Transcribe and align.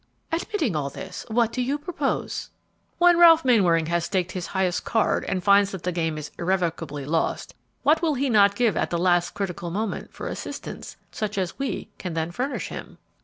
"Admitting 0.31 0.75
all 0.75 0.89
this, 0.89 1.25
what 1.27 1.51
do 1.51 1.61
you 1.61 1.77
propose?" 1.77 2.49
"When 2.97 3.19
Ralph 3.19 3.45
Mainwaring 3.45 3.85
has 3.85 4.03
staked 4.05 4.31
his 4.31 4.47
highest 4.47 4.83
card 4.83 5.23
and 5.25 5.43
finds 5.43 5.69
that 5.69 5.83
the 5.83 5.91
game 5.91 6.17
is 6.17 6.31
irrevocably 6.39 7.05
lost, 7.05 7.53
what 7.83 8.01
will 8.01 8.15
he 8.15 8.27
not 8.27 8.55
give 8.55 8.75
at 8.75 8.89
the 8.89 8.97
last 8.97 9.35
critical 9.35 9.69
moment 9.69 10.11
for 10.11 10.27
assistance 10.27 10.97
such 11.11 11.37
as 11.37 11.59
we 11.59 11.91
can 11.99 12.15
then 12.15 12.31
furnish 12.31 12.69
him?" 12.69 12.97